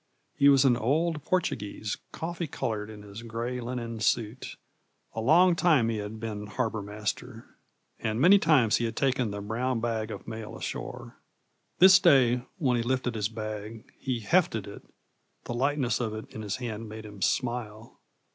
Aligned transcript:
He 0.35 0.49
was 0.49 0.65
an 0.65 0.75
old 0.75 1.23
Portuguese, 1.23 1.97
coffee 2.11 2.47
colored 2.47 2.89
in 2.89 3.03
his 3.03 3.21
gray 3.21 3.61
linen 3.61 3.99
suit. 3.99 4.55
A 5.13 5.21
long 5.21 5.55
time 5.55 5.89
he 5.89 5.97
had 5.97 6.19
been 6.19 6.47
harbor 6.47 6.81
master, 6.81 7.45
and 7.99 8.19
many 8.19 8.39
times 8.39 8.77
he 8.77 8.85
had 8.85 8.95
taken 8.95 9.29
the 9.29 9.41
brown 9.41 9.79
bag 9.79 10.09
of 10.09 10.27
mail 10.27 10.57
ashore. 10.57 11.17
This 11.77 11.99
day, 11.99 12.41
when 12.57 12.77
he 12.77 12.81
lifted 12.81 13.13
his 13.13 13.29
bag, 13.29 13.93
he 13.99 14.21
'hefted' 14.21 14.65
it: 14.65 14.81
the 15.43 15.53
lightness 15.53 15.99
of 15.99 16.15
it 16.15 16.33
in 16.33 16.41
his 16.41 16.55
hand 16.55 16.89
made 16.89 17.05
him 17.05 17.21
smile. 17.21 17.99